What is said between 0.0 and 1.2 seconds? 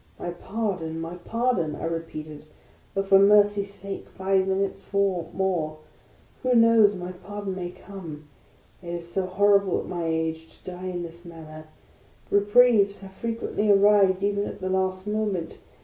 My pardon, my